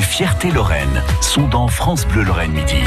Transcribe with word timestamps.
Les 0.00 0.06
fiertés 0.06 0.50
Lorraine 0.50 1.02
sont 1.20 1.46
dans 1.46 1.68
France 1.68 2.06
Bleu 2.06 2.22
Lorraine 2.22 2.52
Midi. 2.52 2.82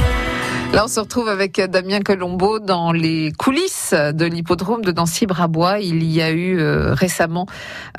Là, 0.73 0.85
on 0.85 0.87
se 0.87 0.99
retrouve 0.99 1.29
avec 1.29 1.61
Damien 1.61 1.99
Colombo 1.99 2.57
dans 2.57 2.91
les 2.91 3.31
coulisses 3.31 3.93
de 3.93 4.25
l'hippodrome 4.25 4.83
de 4.83 4.91
Nancy-Brabois. 4.91 5.81
Il 5.81 6.03
y 6.03 6.19
a 6.19 6.31
eu 6.31 6.59
euh, 6.59 6.95
récemment 6.95 7.45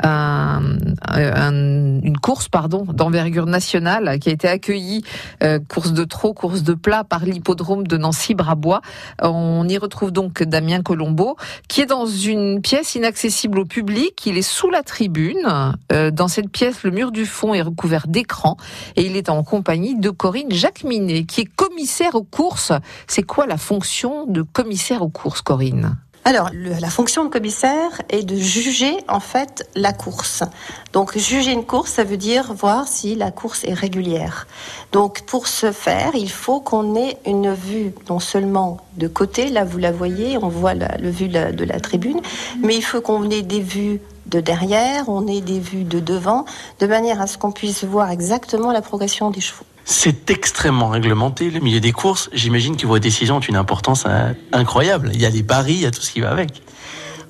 une 0.03 2.17
course 2.21 2.49
d'envergure 2.93 3.47
nationale 3.47 4.19
qui 4.19 4.29
a 4.29 4.33
été 4.33 4.49
accueillie, 4.49 5.05
euh, 5.45 5.61
course 5.69 5.93
de 5.93 6.03
trot, 6.03 6.35
course 6.35 6.65
de 6.65 6.75
plat 6.75 7.05
par 7.05 7.25
l'hippodrome 7.25 7.87
de 7.87 7.97
Nancy-Brabois. 7.97 8.81
On 9.23 9.69
y 9.69 9.79
retrouve 9.79 10.11
donc 10.11 10.43
Damien 10.43 10.83
Colombo 10.83 11.37
qui 11.69 11.81
est 11.81 11.87
dans 11.87 12.07
une 12.07 12.61
pièce 12.61 12.97
inaccessible 12.97 13.61
au 13.61 13.65
public. 13.65 14.27
Il 14.27 14.37
est 14.37 14.43
sous 14.43 14.69
la 14.69 14.83
tribune. 14.83 15.47
Euh, 15.93 16.11
dans 16.11 16.27
cette 16.27 16.51
pièce, 16.51 16.83
le 16.83 16.91
mur 16.91 17.13
du 17.13 17.25
fond 17.25 17.55
est 17.55 17.63
recouvert 17.63 18.09
d'écran 18.09 18.57
et 18.97 19.07
il 19.07 19.17
est 19.17 19.29
en 19.29 19.45
compagnie 19.45 19.97
de 19.97 20.11
Corinne 20.11 20.51
Jacqueminet 20.51 21.23
qui 21.23 21.43
est 21.43 21.55
commissaire 21.55 22.17
aux 22.17 22.25
courses 22.25 22.64
c'est 23.07 23.23
quoi 23.23 23.47
la 23.47 23.57
fonction 23.57 24.27
de 24.27 24.43
commissaire 24.43 25.03
aux 25.03 25.09
courses, 25.09 25.43
Corinne? 25.43 25.97
Alors, 26.27 26.49
la 26.55 26.89
fonction 26.89 27.27
de 27.27 27.29
commissaire 27.29 28.01
est 28.09 28.23
de 28.23 28.35
juger 28.37 28.97
en 29.09 29.21
fait 29.21 29.69
la 29.75 29.93
course. 29.93 30.43
Donc, 30.95 31.19
juger 31.19 31.53
une 31.53 31.67
course, 31.67 31.93
ça 31.93 32.05
veut 32.05 32.17
dire 32.17 32.55
voir 32.55 32.89
si 32.89 33.15
la 33.15 33.31
course 33.31 33.63
est 33.65 33.75
régulière. 33.75 34.47
Donc, 34.91 35.21
pour 35.27 35.49
ce 35.49 35.71
faire, 35.71 36.13
il 36.15 36.31
faut 36.31 36.61
qu'on 36.61 36.97
ait 36.97 37.19
une 37.27 37.53
vue 37.53 37.93
non 38.09 38.21
seulement 38.21 38.79
de 38.97 39.07
côté, 39.07 39.51
là 39.51 39.65
vous 39.65 39.77
la 39.77 39.93
voyez, 39.93 40.39
on 40.39 40.49
voit 40.49 40.73
le 40.73 41.11
vue 41.11 41.29
de 41.29 41.65
la 41.65 41.81
tribune, 41.81 42.23
mais 42.63 42.75
il 42.75 42.83
faut 42.83 43.03
qu'on 43.03 43.29
ait 43.29 43.43
des 43.43 43.61
vues 43.61 44.01
de 44.25 44.41
derrière, 44.41 45.11
on 45.11 45.27
ait 45.27 45.43
des 45.43 45.61
vues 45.61 45.85
de 45.85 46.01
devant, 46.01 46.47
de 46.81 46.87
manière 46.87 47.21
à 47.21 47.27
ce 47.27 47.37
qu'on 47.37 47.53
puisse 47.53 47.85
voir 47.85 48.11
exactement 48.11 48.73
la 48.73 48.81
progression 48.81 49.31
des 49.31 49.43
chevaux. 49.43 49.67
C'est 49.85 50.31
extrêmement 50.31 50.89
réglementé, 50.89 51.51
le 51.51 51.61
milieu 51.61 51.81
des 51.81 51.93
courses. 51.93 52.31
J'imagine 52.33 52.77
que 52.77 52.87
vos 52.87 52.99
décisions 52.99 53.37
ont 53.37 53.41
une 53.41 53.57
importance 53.57 54.05
euh, 54.07 54.33
incroyable. 54.53 55.11
Il 55.13 55.21
y 55.21 55.27
a 55.27 55.31
les 55.31 55.43
paris, 55.43 55.75
il 55.75 55.81
y 55.81 55.87
a 55.87 55.91
tout 55.91 56.01
ce 56.01 56.11
qui 56.11 56.21
va 56.21 56.31
avec. 56.31 56.63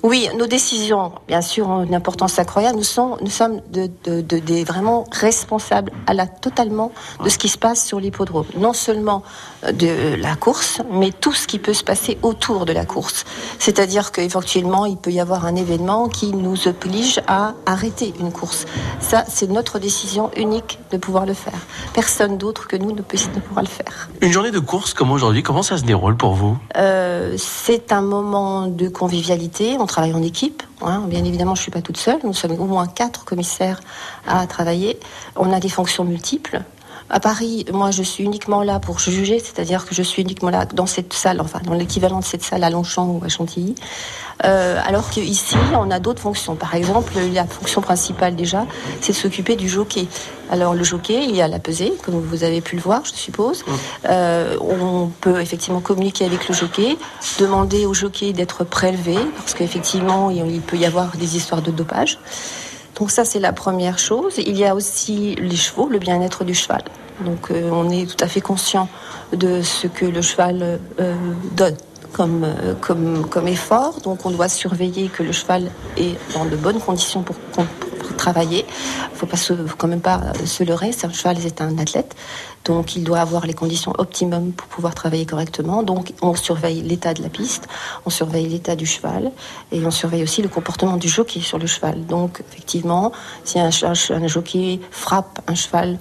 Oui, 0.03 0.29
nos 0.37 0.45
décisions, 0.47 1.13
bien 1.27 1.41
sûr, 1.41 1.67
ont 1.67 1.83
une 1.83 1.95
importance 1.95 2.37
incroyable. 2.37 2.77
Nous 2.77 2.83
sommes, 2.83 3.17
nous 3.21 3.29
sommes 3.29 3.61
de, 3.71 3.89
des 4.21 4.63
vraiment 4.63 5.05
responsables 5.11 5.91
à 6.05 6.13
la 6.13 6.27
totalement 6.27 6.91
de 7.23 7.29
ce 7.29 7.37
qui 7.37 7.49
se 7.49 7.57
passe 7.57 7.83
sur 7.85 7.99
l'hippodrome. 7.99 8.45
Non 8.57 8.73
seulement 8.73 9.23
de 9.67 10.15
la 10.15 10.35
course, 10.35 10.81
mais 10.91 11.11
tout 11.11 11.33
ce 11.33 11.47
qui 11.47 11.57
peut 11.57 11.73
se 11.73 11.83
passer 11.83 12.17
autour 12.21 12.65
de 12.65 12.73
la 12.73 12.85
course. 12.85 13.25
C'est-à-dire 13.57 14.11
qu'éventuellement, 14.11 14.85
il 14.85 14.97
peut 14.97 15.11
y 15.11 15.19
avoir 15.19 15.45
un 15.45 15.55
événement 15.55 16.07
qui 16.09 16.33
nous 16.33 16.67
oblige 16.67 17.21
à 17.27 17.53
arrêter 17.65 18.13
une 18.19 18.31
course. 18.31 18.65
Ça, 18.99 19.23
c'est 19.27 19.49
notre 19.49 19.79
décision 19.79 20.29
unique 20.37 20.79
de 20.91 20.97
pouvoir 20.97 21.25
le 21.25 21.33
faire. 21.33 21.59
Personne 21.93 22.37
d'autre 22.37 22.67
que 22.67 22.75
nous 22.75 22.91
ne 22.91 23.01
peut 23.01 23.15
ne 23.35 23.39
pourra 23.39 23.61
le 23.61 23.67
faire. 23.67 24.09
Une 24.21 24.31
journée 24.31 24.51
de 24.51 24.59
course 24.59 24.93
comme 24.93 25.11
aujourd'hui, 25.11 25.41
comment 25.41 25.63
ça 25.63 25.77
se 25.77 25.83
déroule 25.83 26.17
pour 26.17 26.33
vous? 26.33 26.57
Euh, 26.77 27.35
C'est 27.37 27.91
un 27.91 28.01
moment 28.01 28.67
de 28.67 28.89
convivialité 28.89 29.77
travaille 29.85 30.13
en 30.13 30.23
équipe. 30.23 30.63
Hein. 30.81 31.03
Bien 31.07 31.23
évidemment, 31.23 31.55
je 31.55 31.61
ne 31.61 31.63
suis 31.63 31.71
pas 31.71 31.81
toute 31.81 31.97
seule. 31.97 32.19
Nous 32.23 32.33
sommes 32.33 32.59
au 32.59 32.65
moins 32.65 32.87
quatre 32.87 33.25
commissaires 33.25 33.79
à 34.27 34.45
travailler. 34.47 34.99
On 35.35 35.51
a 35.51 35.59
des 35.59 35.69
fonctions 35.69 36.03
multiples. 36.03 36.61
À 37.09 37.19
Paris, 37.19 37.65
moi, 37.71 37.91
je 37.91 38.01
suis 38.01 38.23
uniquement 38.23 38.63
là 38.63 38.79
pour 38.79 38.97
juger, 38.97 39.37
c'est-à-dire 39.37 39.85
que 39.85 39.93
je 39.93 40.01
suis 40.01 40.23
uniquement 40.23 40.49
là 40.49 40.65
dans 40.65 40.87
cette 40.87 41.13
salle, 41.13 41.39
enfin, 41.39 41.59
dans 41.63 41.73
l'équivalent 41.73 42.19
de 42.19 42.25
cette 42.25 42.43
salle 42.43 42.63
à 42.63 42.71
Longchamp 42.71 43.07
ou 43.07 43.21
à 43.23 43.29
Chantilly. 43.29 43.75
Euh, 44.43 44.79
alors 44.83 45.09
qu'ici, 45.11 45.55
on 45.73 45.91
a 45.91 45.99
d'autres 45.99 46.21
fonctions. 46.21 46.55
Par 46.55 46.73
exemple, 46.73 47.13
la 47.31 47.45
fonction 47.45 47.81
principale 47.81 48.35
déjà, 48.35 48.65
c'est 49.01 49.13
de 49.13 49.17
s'occuper 49.17 49.55
du 49.55 49.69
jockey. 49.69 50.07
Alors 50.49 50.73
le 50.73 50.83
jockey, 50.83 51.25
il 51.25 51.35
y 51.35 51.41
a 51.43 51.47
la 51.47 51.59
pesée, 51.59 51.93
comme 52.03 52.19
vous 52.19 52.43
avez 52.43 52.61
pu 52.61 52.75
le 52.75 52.81
voir, 52.81 53.05
je 53.05 53.13
suppose. 53.13 53.63
Euh, 54.09 54.57
on 54.59 55.09
peut 55.21 55.39
effectivement 55.41 55.81
communiquer 55.81 56.25
avec 56.25 56.47
le 56.49 56.55
jockey, 56.55 56.97
demander 57.39 57.85
au 57.85 57.93
jockey 57.93 58.33
d'être 58.33 58.63
prélevé, 58.63 59.15
parce 59.37 59.53
qu'effectivement, 59.53 60.31
il 60.31 60.61
peut 60.61 60.77
y 60.77 60.85
avoir 60.85 61.15
des 61.17 61.37
histoires 61.37 61.61
de 61.61 61.71
dopage. 61.71 62.17
Donc 62.99 63.11
ça, 63.11 63.25
c'est 63.25 63.39
la 63.39 63.53
première 63.53 63.99
chose. 63.99 64.35
Il 64.37 64.57
y 64.57 64.65
a 64.65 64.73
aussi 64.73 65.35
les 65.35 65.55
chevaux, 65.55 65.89
le 65.89 65.99
bien-être 65.99 66.43
du 66.43 66.53
cheval. 66.53 66.83
Donc 67.21 67.51
euh, 67.51 67.69
on 67.71 67.89
est 67.89 68.05
tout 68.09 68.23
à 68.23 68.27
fait 68.27 68.41
conscient 68.41 68.89
de 69.33 69.61
ce 69.61 69.87
que 69.87 70.05
le 70.05 70.21
cheval 70.21 70.79
euh, 70.99 71.15
donne 71.51 71.75
comme, 72.13 72.43
euh, 72.43 72.73
comme, 72.79 73.27
comme 73.27 73.47
effort. 73.47 73.99
Donc 74.01 74.25
on 74.25 74.31
doit 74.31 74.49
surveiller 74.49 75.09
que 75.09 75.23
le 75.23 75.31
cheval 75.31 75.69
est 75.97 76.15
dans 76.33 76.45
de 76.45 76.55
bonnes 76.55 76.79
conditions 76.79 77.21
pour, 77.21 77.35
travailler. 78.15 78.65
Il 79.11 79.17
faut 79.17 79.25
pas 79.25 79.37
quand 79.77 79.87
même 79.87 80.01
pas 80.01 80.21
se 80.45 80.63
leurrer. 80.63 80.91
C'est 80.91 81.07
un 81.07 81.13
cheval, 81.13 81.37
c'est 81.39 81.61
un 81.61 81.77
athlète. 81.77 82.15
Donc 82.65 82.95
il 82.95 83.03
doit 83.03 83.19
avoir 83.19 83.45
les 83.45 83.53
conditions 83.53 83.93
optimum 83.97 84.51
pour 84.51 84.67
pouvoir 84.67 84.95
travailler 84.95 85.25
correctement. 85.25 85.83
Donc 85.83 86.13
on 86.21 86.35
surveille 86.35 86.81
l'état 86.81 87.13
de 87.13 87.21
la 87.21 87.29
piste, 87.29 87.67
on 88.05 88.09
surveille 88.09 88.47
l'état 88.47 88.75
du 88.75 88.85
cheval 88.85 89.31
et 89.71 89.85
on 89.85 89.91
surveille 89.91 90.23
aussi 90.23 90.41
le 90.41 90.49
comportement 90.49 90.97
du 90.97 91.07
jockey 91.07 91.41
sur 91.41 91.59
le 91.59 91.67
cheval. 91.67 92.05
Donc 92.05 92.41
effectivement, 92.51 93.11
si 93.43 93.59
un, 93.59 93.69
un 93.69 94.27
jockey 94.27 94.79
frappe 94.89 95.39
un 95.47 95.55
cheval 95.55 95.99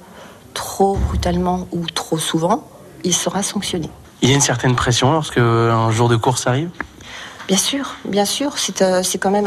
trop 0.54 0.96
brutalement 0.96 1.68
ou 1.72 1.84
trop 1.86 2.18
souvent, 2.18 2.66
il 3.02 3.14
sera 3.14 3.42
sanctionné. 3.42 3.90
Il 4.22 4.30
y 4.30 4.32
a 4.32 4.34
une 4.34 4.40
certaine 4.40 4.74
pression 4.74 5.12
lorsque 5.12 5.36
un 5.36 5.90
jour 5.90 6.08
de 6.08 6.16
course 6.16 6.46
arrive? 6.46 6.70
Bien 7.46 7.58
sûr, 7.58 7.96
bien 8.06 8.24
sûr, 8.24 8.56
c'est 8.56 8.80
euh, 8.80 9.02
quand 9.20 9.30
même 9.30 9.46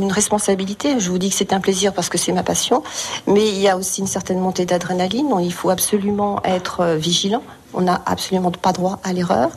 une 0.00 0.12
responsabilité. 0.12 1.00
Je 1.00 1.10
vous 1.10 1.18
dis 1.18 1.30
que 1.30 1.34
c'est 1.34 1.52
un 1.52 1.60
plaisir 1.60 1.92
parce 1.92 2.08
que 2.08 2.16
c'est 2.16 2.30
ma 2.30 2.44
passion, 2.44 2.84
mais 3.26 3.48
il 3.48 3.58
y 3.58 3.68
a 3.68 3.76
aussi 3.76 4.00
une 4.00 4.06
certaine 4.06 4.38
montée 4.38 4.66
d'adrénaline. 4.66 5.34
Il 5.42 5.52
faut 5.52 5.70
absolument 5.70 6.40
être 6.44 6.80
euh, 6.80 6.96
vigilant. 6.96 7.42
On 7.72 7.80
n'a 7.80 8.00
absolument 8.06 8.52
pas 8.52 8.72
droit 8.72 9.00
à 9.02 9.12
l'erreur. 9.12 9.50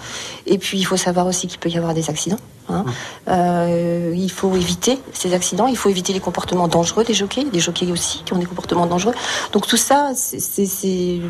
Et 0.48 0.58
puis, 0.58 0.80
il 0.80 0.86
faut 0.86 0.98
savoir 0.98 1.28
aussi 1.28 1.46
qu'il 1.46 1.60
peut 1.60 1.70
y 1.70 1.78
avoir 1.78 1.94
des 1.94 2.10
accidents. 2.10 2.40
Hein. 2.68 2.84
Mmh. 2.84 2.92
Euh, 3.28 4.14
il 4.16 4.32
faut 4.32 4.56
éviter 4.56 4.98
ces 5.14 5.36
accidents, 5.36 5.68
il 5.68 5.78
faut 5.78 5.90
éviter 5.90 6.14
les 6.14 6.20
comportements 6.20 6.68
dangereux 6.68 7.04
des 7.04 7.14
jockeys, 7.14 7.46
des 7.46 7.60
jockeys 7.60 7.92
aussi 7.92 8.24
qui 8.26 8.34
ont 8.34 8.40
des 8.40 8.48
comportements 8.48 8.88
dangereux. 8.88 9.14
Donc 9.54 9.68
tout 9.68 9.78
ça, 9.78 10.12
c'est 10.16 11.22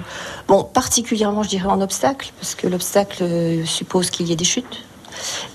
bon, 0.48 0.64
particulièrement, 0.64 1.44
je 1.44 1.50
dirais, 1.50 1.68
en 1.68 1.82
obstacle, 1.82 2.32
parce 2.40 2.56
que 2.56 2.68
l'obstacle 2.68 3.26
suppose 3.66 4.10
qu'il 4.10 4.28
y 4.28 4.32
ait 4.32 4.38
des 4.38 4.46
chutes, 4.46 4.87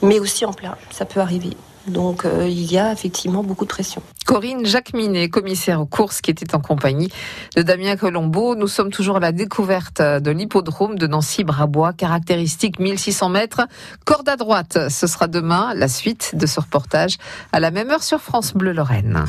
mais 0.02 0.18
aussi 0.18 0.44
en 0.44 0.52
plat, 0.52 0.76
ça 0.90 1.04
peut 1.04 1.20
arriver. 1.20 1.56
Donc 1.86 2.24
euh, 2.24 2.46
il 2.48 2.70
y 2.70 2.78
a 2.78 2.92
effectivement 2.92 3.42
beaucoup 3.42 3.64
de 3.64 3.70
pression. 3.70 4.02
Corinne 4.24 4.64
Jacqueminet, 4.64 5.28
commissaire 5.28 5.80
aux 5.80 5.86
courses, 5.86 6.20
qui 6.20 6.30
était 6.30 6.54
en 6.54 6.60
compagnie 6.60 7.10
de 7.56 7.62
Damien 7.62 7.96
Colombo. 7.96 8.54
Nous 8.54 8.68
sommes 8.68 8.90
toujours 8.90 9.16
à 9.16 9.20
la 9.20 9.32
découverte 9.32 10.00
de 10.00 10.30
l'hippodrome 10.30 10.96
de 10.96 11.06
Nancy-Brabois, 11.06 11.92
caractéristique 11.92 12.78
1600 12.78 13.28
mètres, 13.30 13.62
corde 14.04 14.28
à 14.28 14.36
droite. 14.36 14.88
Ce 14.88 15.06
sera 15.06 15.26
demain 15.26 15.74
la 15.74 15.88
suite 15.88 16.32
de 16.34 16.46
ce 16.46 16.60
reportage 16.60 17.16
à 17.52 17.60
la 17.60 17.70
même 17.70 17.90
heure 17.90 18.02
sur 18.02 18.20
France 18.20 18.54
Bleu 18.54 18.72
Lorraine. 18.72 19.24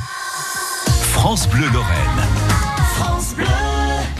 France 1.13 1.47
Bleu 1.50 1.67
Lorraine. 1.73 2.28
France 2.95 3.33
Bleu. 3.35 3.45